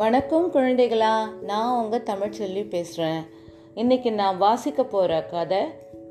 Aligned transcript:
வணக்கம் 0.00 0.52
குழந்தைகளா 0.52 1.42
நான் 1.42 1.82
உங்கள் 1.82 2.02
தமிழ்ச்செல்வி 2.02 2.68
பேசுகிறேன் 2.68 3.22
இன்றைக்கி 3.74 4.12
நான் 4.12 4.38
வாசிக்க 4.38 4.84
போகிற 4.84 5.22
கதை 5.22 5.58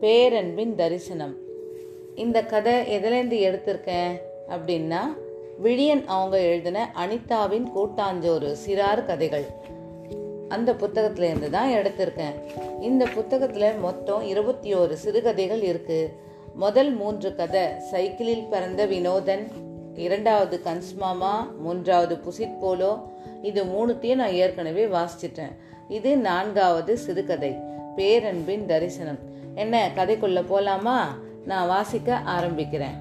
பேரன்பின் 0.02 0.76
தரிசனம். 0.76 1.36
இந்த 2.16 2.44
கதை 2.44 2.74
எதுலேருந்து 2.74 3.38
எடுத்திருக்கேன் 3.48 4.14
அப்படின்னா 4.50 5.00
விழியன் 5.64 6.06
அவங்க 6.06 6.40
எழுதின 6.40 6.92
அனிதாவின் 7.06 7.66
கூட்டாஞ்சோறு 7.76 8.56
சிறார் 8.66 9.06
கதைகள். 9.06 9.46
அந்த 10.50 10.74
புத்தகத்திலேருந்து 10.74 11.50
தான் 11.50 11.70
எடுத்திருக்கேன். 11.70 12.36
இந்த 12.82 13.06
புத்தகத்தில் 13.16 13.80
மொத்தம் 13.80 14.22
இருபத்தி 14.22 14.76
ஓரு 14.76 14.94
சிறுகதைகள் 14.94 15.62
இருக்குது 15.62 16.14
முதல் 16.56 16.92
மூன்று 16.92 17.36
கதை 17.36 17.66
சைக்கிளில் 17.92 18.48
பிறந்த 18.50 18.86
வினோதன் 18.86 19.48
இரண்டாவது 20.00 20.62
கன்ஸ்மாமா 20.64 21.32
மூன்றாவது 21.62 22.16
புசிட் 22.16 22.60
போலோ 22.60 23.10
இது 23.42 23.64
மூணுத்தையும் 23.64 24.16
நான் 24.16 24.32
ஏற்கனவே 24.32 24.86
வாசிச்சிட்டேன். 24.86 25.56
இது 25.88 26.18
நான்காவது 26.18 26.98
சிறுகதை 26.98 27.56
பேரன்பின் 27.96 28.66
தரிசனம். 28.66 29.18
என்ன 29.56 29.92
கதைக்குள்ள 29.96 30.44
போலாமா? 30.50 30.98
நான் 31.46 31.68
வாசிக்க 31.68 32.22
ஆரம்பிக்கிறேன். 32.26 32.98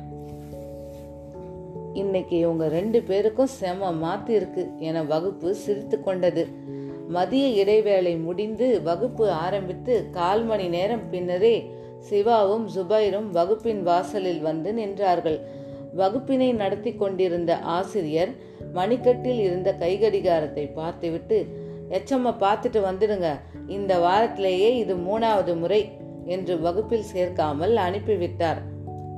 இன்னைக்கு 1.92 2.38
இவங்க 2.38 2.68
ரெண்டு 2.68 3.02
பேருக்கும் 3.02 3.46
செம 3.46 3.92
மாத்தி 3.92 4.28
இருக்கு 4.28 4.70
என 4.78 5.02
வகுப்பு 5.02 5.54
சிரித்து 5.54 6.02
கொண்டது. 6.02 6.46
மதிய 7.08 7.48
இடைவேளை 7.48 8.16
முடிந்து 8.16 8.82
வகுப்பு 8.82 9.30
ஆரம்பித்து 9.30 10.10
கால் 10.10 10.44
மணி 10.44 10.68
நேரம் 10.68 11.10
பின்னரே 11.10 11.70
சிவாவும் 11.98 12.68
ஜுபைரும் 12.76 13.30
வகுப்பின் 13.30 13.82
வாசலில் 13.82 14.40
வந்து 14.40 14.72
நின்றார்கள். 14.72 15.40
வகுப்பினை 15.94 16.52
நடத்தி 16.52 16.94
கொண்டிருந்த 16.94 17.58
ஆசிரியர் 17.58 18.28
மணிக்கட்டில் 18.74 19.38
இருந்த 19.38 19.76
கைகடிகாரத்தை 19.78 20.72
பார்த்துவிட்டு 20.72 21.46
எச்சம்மா 21.90 22.34
பார்த்துட்டு 22.40 22.80
வந்துடுங்க. 22.80 23.40
இந்த 23.66 23.98
வாரத்திலேயே 23.98 24.76
இது 24.76 24.94
மூணாவது 24.94 25.58
முறை 25.58 25.90
என்று 26.24 26.60
வகுப்பில் 26.60 27.02
சேர்க்காமல் 27.02 27.76
அனுப்பிவிட்டார். 27.76 28.58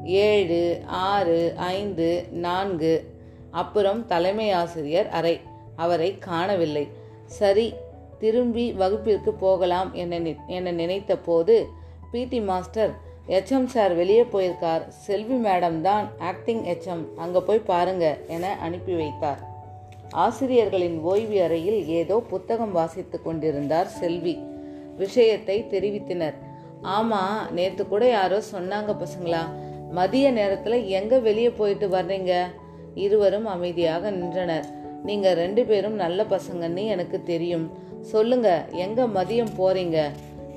ஏழு 0.04 0.80
ஆறு 0.86 1.52
ஐந்து 1.56 2.26
நான்கு. 2.30 3.14
அப்புறம் 3.50 4.06
தலைமை 4.06 4.50
ஆசிரியர் 4.50 5.08
அறை. 5.08 5.40
அவரை 5.76 6.18
காணவில்லை. 6.18 6.88
சரி 7.24 7.74
திரும்பி 8.18 8.72
வகுப்பிற்கு 8.72 9.32
போகலாம் 9.32 9.94
என 9.94 10.18
என 10.46 10.70
நினைத்த 10.70 11.16
போது 11.16 11.66
பிடி 12.10 12.40
மாஸ்டர் 12.40 12.90
ஹெச்எம் 13.32 13.68
சார் 13.72 13.92
வெளியே 13.98 14.22
போயிருக்கார். 14.32 14.84
செல்வி 15.04 15.36
மேடம் 15.44 15.78
தான் 15.86 16.06
ஆக்டிங் 16.30 16.62
ஹெச்எம் 16.68 17.02
அங்கே 17.22 17.40
போய் 17.48 17.68
பாருங்க 17.70 18.06
என 18.36 18.44
அனுப்பி 18.66 18.94
வைத்தார். 19.00 19.40
ஆசிரியர்களின் 20.24 20.96
ஓய்வு 21.10 21.36
அறையில் 21.44 21.80
ஏதோ 21.98 22.16
புத்தகம் 22.32 22.72
வாசித்து 22.78 23.18
கொண்டிருந்தார் 23.26 23.90
செல்வி. 24.00 24.34
விஷயத்தை 25.02 25.56
தெரிவித்தனர். 25.72 26.38
ஆமாம் 26.96 27.38
நேற்று 27.56 27.84
கூட 27.92 28.04
யாரோ 28.16 28.40
சொன்னாங்க 28.54 28.90
பசங்களா 29.02 29.42
மதிய 29.98 30.26
நேரத்தில் 30.38 30.78
எங்கே 30.98 31.18
வெளியே 31.28 31.50
போயிட்டு 31.60 31.86
வர்றீங்க? 31.94 32.32
இருவரும் 33.04 33.48
அமைதியாக 33.54 34.10
நின்றனர். 34.18 34.66
நீங்கள் 35.08 35.38
ரெண்டு 35.42 35.62
பேரும் 35.70 35.96
நல்ல 36.04 36.24
பசங்கன்னு 36.34 36.84
எனக்கு 36.94 37.18
தெரியும். 37.30 37.66
சொல்லுங்க 38.12 38.48
எங்கே 38.84 39.04
மதியம் 39.18 39.54
போகிறீங்க 39.56 39.98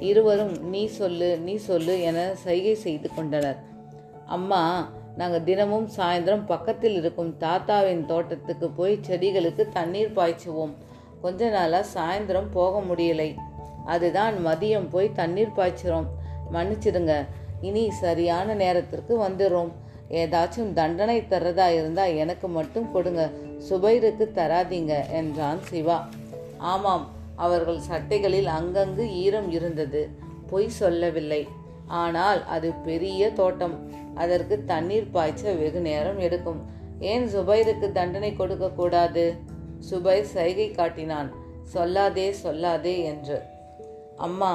இருவரும் 0.09 0.55
நீ 0.69 0.85
சொல்லு 0.99 1.29
நீ 1.37 1.55
சொல்லு 1.55 2.01
என 2.01 2.19
சைகை 2.43 2.75
செய்து 2.75 3.09
கொண்டனர். 3.15 3.59
அம்மா 4.25 4.61
நாங்கள் 5.17 5.43
தினமும் 5.43 5.87
சாயந்தரம் 5.97 6.45
பக்கத்தில் 6.45 6.95
இருக்கும் 6.95 7.31
தாத்தாவின் 7.39 8.03
தோட்டத்துக்கு 8.05 8.67
போய் 8.69 8.95
செடிகளுக்கு 9.07 9.63
தண்ணீர் 9.73 10.15
பாய்ச்சுவோம். 10.15 10.73
கொஞ்ச 11.21 11.49
நாளாக 11.49 11.91
சாயந்தரம் 11.95 12.49
போக 12.51 12.81
முடியலை. 12.89 13.29
அதுதான் 13.85 14.35
மதியம் 14.47 14.89
போய் 14.89 15.15
தண்ணீர் 15.19 15.55
பாய்ச்சிறோம். 15.57 16.09
மன்னிச்சிடுங்க 16.53 17.13
இனி 17.61 17.83
சரியான 17.91 18.53
நேரத்திற்கு 18.53 19.13
வந்துடும் 19.23 19.71
ஏதாச்சும் 20.09 20.73
தண்டனை 20.73 21.17
தர்றதா 21.29 21.67
இருந்தால் 21.73 22.15
எனக்கு 22.15 22.47
மட்டும் 22.47 22.91
கொடுங்க. 22.91 23.21
சுபைருக்கு 23.69 24.25
தராதீங்க 24.35 24.93
என்றான் 25.11 25.61
சிவா. 25.69 25.97
ஆமாம் 26.73 27.05
அவர்கள் 27.45 27.85
சட்டைகளில் 27.89 28.49
அங்கங்கு 28.57 29.05
ஈரம் 29.23 29.49
இருந்தது. 29.57 30.01
பொய் 30.51 30.69
சொல்லவில்லை. 30.79 31.41
ஆனால் 32.01 32.41
அது 32.55 32.69
பெரிய 32.87 33.31
தோட்டம். 33.39 33.75
அதற்கு 34.23 34.55
தண்ணீர் 34.71 35.13
பாய்ச்ச 35.13 35.43
வெகு 35.61 35.81
நேரம் 35.89 36.19
எடுக்கும். 36.27 36.61
ஏன் 37.11 37.25
சுபைருக்கு 37.33 37.87
தண்டனை 37.97 38.31
கொடுக்க 38.35 38.67
கூடாது? 38.79 39.25
சுபைர் 39.89 40.29
சைகை 40.35 40.67
காட்டினான். 40.71 41.29
சொல்லாதே 41.73 42.27
சொல்லாதே 42.43 42.95
என்று. 43.11 43.37
அம்மா 44.27 44.53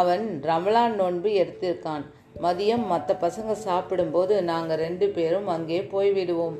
அவன் 0.00 0.24
ரமலான் 0.48 0.96
நோன்பு 1.00 1.30
எடுத்திருக்கான். 1.42 2.04
மதியம் 2.44 2.84
மற்ற 2.90 3.14
பசங்க 3.22 3.52
சாப்பிடும்போது 3.66 4.34
நாங்கள் 4.50 4.80
ரெண்டு 4.84 5.06
பேரும் 5.16 5.48
அங்கே 5.54 5.78
போய்விடுவோம். 5.92 6.58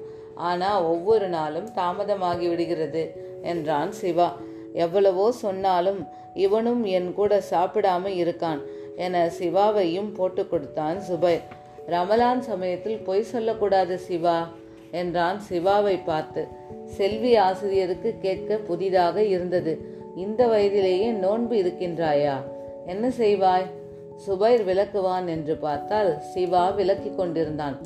ஆனால் 0.49 0.85
ஒவ்வொரு 0.93 1.27
நாளும் 1.37 1.69
தாமதமாகி 1.79 2.47
விடுகிறது 2.53 3.03
என்றான் 3.53 3.93
சிவா. 4.01 4.29
எவ்வளவோ 4.73 5.33
சொன்னாலும் 5.33 6.07
இவனும் 6.35 6.85
என் 6.85 7.15
கூட 7.15 7.43
சாப்பிடாம 7.51 8.07
இருக்கான் 8.07 8.61
என 8.97 9.29
சிவாவையும் 9.29 10.13
போட்டு 10.13 10.49
கொடுத்தான் 10.49 10.99
சுபைர் 11.11 11.41
ரமலான் 11.89 12.39
சமயத்தில் 12.39 12.99
பொய் 12.99 13.23
சொல்லக்கூடாது 13.23 13.99
சிவா 13.99 14.49
என்றான் 14.91 15.41
சிவாவை 15.51 15.99
பார்த்து. 16.05 16.49
செல்வி 16.85 17.37
ஆசிரியருக்கு 17.37 18.19
கேட்க 18.19 18.57
புதிதாக 18.57 19.25
இருந்தது. 19.25 19.81
இந்த 20.17 20.47
வயதிலேயே 20.47 21.11
நோன்பு 21.11 21.57
இருக்கின்றாயா? 21.57 22.35
என்ன 22.87 23.11
செய்வாய்? 23.11 23.67
சுபைர் 24.27 24.65
விளக்குவான் 24.65 25.27
என்று 25.27 25.57
பார்த்தால் 25.57 26.19
சிவா 26.21 26.71
விளக்கி 26.71 27.15
கொண்டிருந்தான். 27.15 27.79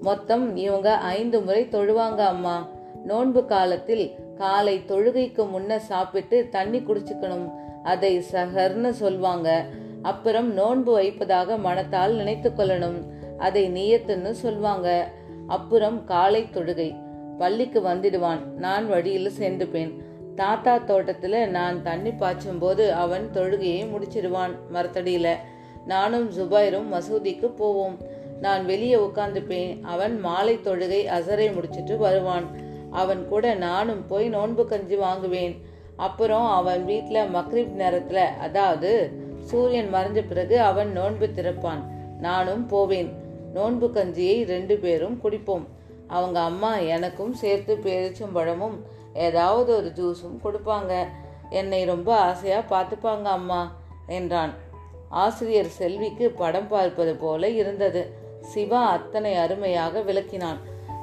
மொத்தம் 0.00 0.56
இவங்க 0.56 0.96
ஐந்து 0.96 1.40
முறை 1.40 1.66
தொழுவாங்க 1.70 2.16
அம்மா. 2.16 2.68
நோன்பு 3.04 3.46
காலத்தில் 3.46 4.14
காலை 4.34 4.78
தொழுகைக்கு 4.78 5.46
முன்ன 5.48 5.76
சாப்பிட்டு 5.76 6.48
தண்ணி 6.50 6.78
குடிச்சுக்கணும். 6.78 7.52
அதை 7.82 8.24
சஹர்னு 8.32 8.92
சொல்வாங்க. 9.00 9.64
அப்புறம் 10.02 10.52
நோன்பு 10.52 10.92
வைப்பதாக 10.92 11.56
மனத்தால் 11.56 12.14
நினைத்து 12.14 12.50
கொள்ளணும். 12.50 13.02
அதை 13.38 13.70
நீயத்துன்னு 13.70 14.34
சொல்வாங்க. 14.42 15.02
அப்புறம் 15.46 16.04
காலை 16.04 16.42
தொழுகை. 16.42 17.02
பள்ளிக்கு 17.38 17.80
வந்துடுவான். 17.80 18.44
நான் 18.44 18.88
வழியில் 18.88 19.32
சேர்ந்துப்பேன். 19.38 20.00
தாத்தா 20.34 20.78
தோட்டத்துல 20.78 21.46
நான் 21.46 21.82
தண்ணி 21.82 22.10
பாய்ச்சும் 22.10 22.58
போது 22.58 22.92
அவன் 22.92 23.28
தொழுகையை 23.32 23.86
முடிச்சிடுவான் 23.90 24.56
மரத்தடியில. 24.72 25.34
நானும் 25.86 26.30
ஜுபைரும் 26.32 26.92
மசூதிக்கு 26.92 27.46
போவோம். 27.46 27.98
நான் 28.40 28.64
வெளியே 28.64 28.94
உட்காந்துப்பேன் 28.94 29.82
அவன் 29.82 30.20
மாலை 30.20 30.56
தொழுகை 30.56 31.04
அசரை 31.04 31.54
முடிச்சிட்டு 31.54 31.98
வருவான். 31.98 32.63
அவன் 32.94 33.28
கூட 33.28 33.54
நானும் 33.54 34.06
போய் 34.06 34.28
நோன்பு 34.28 34.66
கஞ்சி 34.66 34.96
வாங்குவேன். 34.96 35.54
அப்புறம் 35.96 36.46
அவன் 36.46 36.84
வீட்டில் 36.84 37.34
மக்ரிப் 37.34 37.72
நேரத்தில் 37.72 38.28
அதாவது 38.40 38.90
சூரியன் 39.40 39.94
மறைஞ்ச 39.94 40.26
பிறகு 40.28 40.60
அவன் 40.60 40.92
நோன்பு 40.92 41.26
திறப்பான். 41.26 41.82
நானும் 42.20 42.66
போவேன். 42.66 43.10
நோன்பு 43.52 43.86
கஞ்சியை 43.94 44.46
ரெண்டு 44.46 44.76
பேரும் 44.76 45.20
குடிப்போம். 45.24 45.66
அவங்க 46.08 46.40
அம்மா 46.40 46.76
எனக்கும் 46.76 47.34
சேர்த்து 47.34 47.76
பேரிச்சம்பழமும் 47.76 48.76
ஏதாவது 49.14 49.76
ஒரு 49.76 49.92
ஜூஸும் 49.96 50.38
கொடுப்பாங்க. 50.44 50.92
என்னை 51.50 51.84
ரொம்ப 51.84 52.16
ஆசையாக 52.16 52.64
பார்த்துப்பாங்க 52.74 53.22
அம்மா 53.22 53.60
என்றான். 54.06 54.52
ஆசிரியர் 55.08 55.74
செல்விக்கு 55.80 56.30
படம் 56.30 56.68
பார்ப்பது 56.68 57.14
போல 57.14 57.48
இருந்தது. 57.48 58.02
சிவா 58.40 58.88
அத்தனை 58.88 59.34
அருமையாக 59.34 60.00
விளக்கினான். 60.00 60.58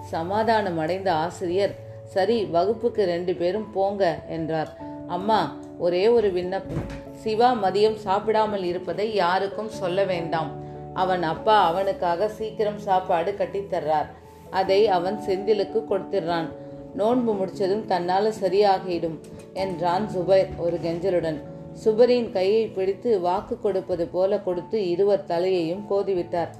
சமாதானம் 0.10 0.78
அடைந்த 0.78 1.14
ஆசிரியர் 1.14 1.76
சரி 2.04 2.38
வகுப்புக்கு 2.46 3.04
ரெண்டு 3.06 3.34
பேரும் 3.36 3.72
போங்க 3.72 4.20
என்றார். 4.28 4.72
அம்மா 5.08 5.58
ஒரே 5.78 6.08
ஒரு 6.08 6.32
விண்ணப்பம். 6.32 6.86
சிவா 7.12 7.50
மதியம் 7.64 7.96
சாப்பிடாமல் 7.96 8.64
இருப்பதை 8.64 9.14
யாருக்கும் 9.14 9.70
சொல்ல 9.70 10.04
வேண்டாம். 10.04 10.52
அவன் 10.94 11.24
அப்பா 11.24 11.68
அவனுக்காக 11.68 12.28
சீக்கிரம் 12.28 12.78
சாப்பாடு 12.78 13.36
கட்டித்தர்றார் 13.38 14.10
அதை 14.50 14.88
அவன் 14.88 15.18
செந்திலுக்கு 15.28 15.80
கொடுத்துடுறான். 15.90 16.48
நோன்பு 16.96 17.34
முடிச்சதும் 17.34 17.86
தன்னால 17.86 18.32
சரியாகிடும் 18.42 19.20
என்றான் 19.54 20.08
சுபைர் 20.16 20.50
ஒரு 20.58 20.78
கெஞ்சலுடன். 20.84 21.40
சுபரின் 21.84 22.32
கையை 22.32 22.68
பிடித்து 22.68 23.20
வாக்கு 23.20 23.60
கொடுப்பது 23.60 24.08
போல 24.08 24.40
கொடுத்து 24.40 24.90
இருவர் 24.90 25.26
தலையையும் 25.26 25.86
கோதிவிட்டார். 25.90 26.52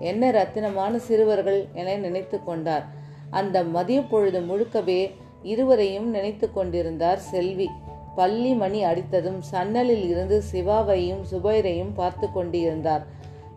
என்ன 0.00 0.30
ரத்தினமான 0.30 0.96
சிறுவர்கள் 0.96 1.66
என 1.72 1.96
நினைத்து 1.96 2.44
கொண்டார். 2.44 2.84
அந்த 3.30 3.62
மதிய 3.62 4.00
பொழுது 4.00 4.40
முழுக்கவே 4.40 5.10
இருவரையும் 5.42 6.10
நினைத்து 6.10 6.52
கொண்டிருந்தார் 6.52 7.18
செல்வி. 7.18 7.68
பள்ளி 8.16 8.54
மணி 8.54 8.84
அடித்ததும் 8.84 9.38
சன்னலில் 9.52 10.08
இருந்து 10.08 10.42
சிவாவையும் 10.52 11.22
சுபைரையும் 11.30 11.94
பார்த்து 11.94 12.32
கொண்டிருந்தார். 12.32 13.06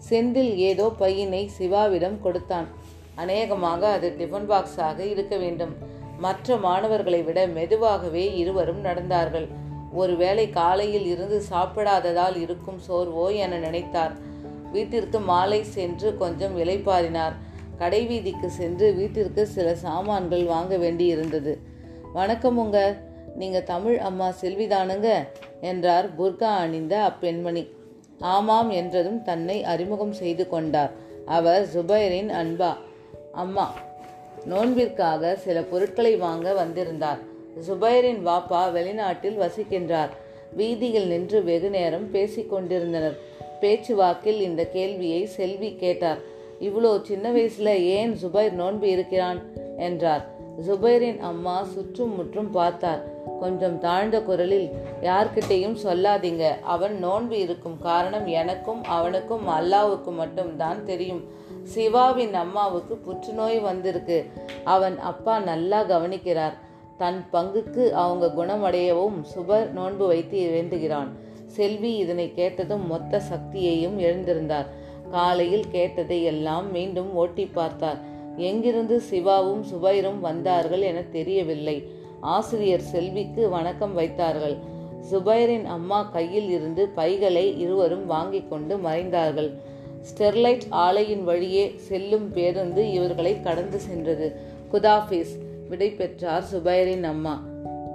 செந்தில் 0.09 0.55
ஏதோ 0.55 0.89
பையினை 0.97 1.49
சிவாவிடம் 1.59 2.21
கொடுத்தான். 2.21 2.67
அநேகமாக 3.15 3.87
அது 3.87 4.15
டிஃபன் 4.19 4.47
பாக்ஸாக 4.49 4.99
இருக்க 4.99 5.37
வேண்டும். 5.37 5.75
மற்ற 6.17 6.57
மாணவர்களை 6.57 7.23
விட 7.23 7.47
மெதுவாகவே 7.47 8.35
இருவரும் 8.35 8.85
நடந்தார்கள். 8.85 9.47
ஒருவேளை 9.93 10.49
காலையில் 10.49 11.05
இருந்து 11.05 11.41
சாப்பிடாததால் 11.51 12.37
இருக்கும் 12.39 12.79
சோர்வோ 12.89 13.35
என 13.35 13.57
நினைத்தார். 13.57 14.11
வீட்டிற்கு 14.71 15.19
மாலை 15.19 15.63
சென்று 15.63 16.17
கொஞ்சம் 16.17 16.57
இலைப்பாறினார் 16.57 17.33
கடைவீதிக்கு 17.79 18.47
சென்று 18.47 18.93
வீட்டிற்கு 18.93 19.47
சில 19.47 19.75
சாமான்கள் 19.75 20.43
வாங்க 20.43 20.77
வேண்டி 20.77 21.05
இருந்தது 21.05 21.59
வணக்கம் 22.13 22.73
நீங்க 23.35 23.59
தமிழ் 23.59 23.97
அம்மா 23.97 24.33
செல்விதானுங்க 24.41 25.27
என்றார் 25.61 26.21
புர்கா 26.21 26.43
அணிந்த 26.43 27.11
அப்பெண்மணி. 27.11 27.67
ஆமாம் 28.19 28.69
என்றதும் 28.69 29.23
தன்னை 29.23 29.63
அறிமுகம் 29.63 30.13
செய்து 30.13 30.49
கொண்டார். 30.49 30.91
அவர் 31.25 31.67
ஜுபைரின் 31.73 32.29
அன்பா. 32.29 32.75
அம்மா 33.31 33.73
நோன்பிற்காக 34.49 35.35
சில 35.35 35.61
பொருட்களை 35.61 36.15
வாங்க 36.15 36.53
வந்திருந்தார். 36.53 37.17
ஜுபைரின் 37.67 38.21
வாப்பா 38.25 38.71
வெளிநாட்டில் 38.71 39.39
வசிக்கின்றார். 39.39 40.09
வீதியில் 40.53 41.07
நின்று 41.07 41.43
வெகு 41.43 41.69
நேரம் 41.69 42.11
பேசிக் 42.11 42.49
கொண்டிருந்தனர் 42.49 43.17
பேச்சுவாக்கில் 43.61 44.41
இந்த 44.41 44.65
கேள்வியை 44.65 45.25
செல்வி 45.25 45.75
கேட்டார். 45.75 46.17
இவ்வளோ 46.61 47.01
சின்ன 47.01 47.31
வயசுல 47.31 47.67
ஏன் 47.67 48.17
ஜுபைர் 48.23 48.51
நோன்பு 48.51 48.89
இருக்கிறான்? 48.89 49.39
என்றார். 49.77 50.25
ஜுபைரின் 50.67 51.19
அம்மா 51.19 51.63
சுற்றும் 51.63 52.15
முற்றும் 52.15 52.51
பார்த்தார். 52.51 53.03
கொஞ்சம் 53.39 53.79
தாழ்ந்த 53.79 54.21
குரலில் 54.21 54.69
யார்கிட்டையும் 55.01 55.75
சொல்லாதீங்க. 55.83 56.59
அவன் 56.61 56.99
நோன்பு 56.99 57.39
இருக்கும் 57.39 57.77
காரணம் 57.81 58.27
எனக்கும் 58.27 58.83
அவனுக்கும் 58.83 59.47
அல்லாவுக்கு 59.47 60.11
மட்டும்தான் 60.11 60.85
தெரியும். 60.85 61.23
சிவாவின் 61.63 62.33
அம்மாவுக்கு 62.33 62.95
புற்றுநோய் 62.95 63.59
வந்திருக்கு. 63.59 64.25
அவன் 64.63 64.99
அப்பா 64.99 65.39
நல்லா 65.39 65.83
கவனிக்கிறார். 65.83 66.53
தன் 66.97 67.25
பங்குக்கு 67.33 67.89
அவங்க 67.89 68.25
குணமடையவும் 68.27 69.25
சுபர் 69.35 69.69
நோன்பு 69.71 70.07
வைத்து 70.07 70.49
வேண்டுகிறான். 70.49 71.29
செல்வி 71.55 71.91
இதனை 72.03 72.27
கேட்டதும் 72.35 72.85
மொத்த 72.87 73.21
சக்தியையும் 73.31 73.97
எழுந்திருந்தார். 73.99 74.67
காலையில் 75.11 75.67
கேட்டதை 75.71 76.19
எல்லாம் 76.23 76.67
மீண்டும் 76.71 77.09
ஓட்டி 77.13 77.45
பார்த்தார். 77.45 77.99
எங்கிருந்து 78.49 78.97
சிவாவும் 79.09 79.63
சுபைரும் 79.71 80.19
வந்தார்கள் 80.19 80.83
என 80.89 80.99
தெரியவில்லை. 81.17 81.77
ஆசிரியர் 82.35 82.85
செல்விக்கு 82.91 83.43
வணக்கம் 83.49 83.93
வைத்தார்கள். 83.93 84.55
சுபைரின் 85.11 85.67
அம்மா 85.75 85.99
கையில் 86.15 86.49
இருந்து 86.49 86.83
பைகளை 86.95 87.45
இருவரும் 87.59 88.05
வாங்கி 88.05 88.41
கொண்டு 88.49 88.75
மறைந்தார்கள். 88.77 89.49
ஸ்டெர்லைட் 90.09 90.65
ஆலையின் 90.85 91.23
வழியே 91.23 91.65
செல்லும் 91.87 92.27
பேருந்து 92.33 92.83
இவர்களை 92.91 93.33
கடந்து 93.41 93.79
சென்றது. 93.87 94.27
குதாஃபீஸ் 94.71 95.33
விடை 95.69 95.89
பெற்றார் 95.91 96.47
சுபைரின் 96.53 97.07
அம்மா. 97.13 97.35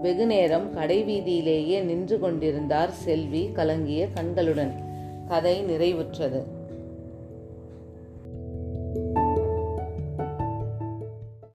வெகு 0.03 0.27
நேரம் 0.27 0.77
கடைவீதியிலேயே 0.77 1.83
நின்று 1.83 2.19
கொண்டிருந்தார் 2.19 2.91
செல்வி 2.91 3.51
கலங்கிய 3.53 4.09
கண்களுடன். 4.13 4.73
கதை 5.29 5.65
நிறைவுற்றது. 5.65 6.43